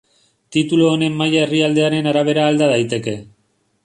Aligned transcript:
Titulu 0.55 0.85
honen 0.93 1.19
maila 1.19 1.43
herrialdearen 1.43 2.09
arabera 2.13 2.47
alda 2.53 2.71
daiteke. 2.73 3.15